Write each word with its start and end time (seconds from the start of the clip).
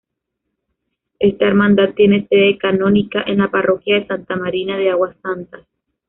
Esta 1.19 1.45
hermandad 1.45 1.93
tiene 1.95 2.25
sede 2.27 2.57
canónica 2.57 3.21
en 3.27 3.37
la 3.37 3.51
Parroquia 3.51 3.99
de 3.99 4.07
Santa 4.07 4.35
Marina 4.35 4.75
de 4.75 4.89
Aguas 4.89 5.15
Santas. 5.21 5.61